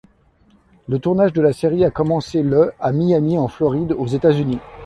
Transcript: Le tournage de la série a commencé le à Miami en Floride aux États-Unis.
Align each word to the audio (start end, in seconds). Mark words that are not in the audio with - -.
Le 0.89 0.97
tournage 0.97 1.31
de 1.31 1.43
la 1.43 1.53
série 1.53 1.85
a 1.85 1.91
commencé 1.91 2.41
le 2.41 2.73
à 2.79 2.91
Miami 2.91 3.37
en 3.37 3.47
Floride 3.47 3.91
aux 3.95 4.07
États-Unis. 4.07 4.57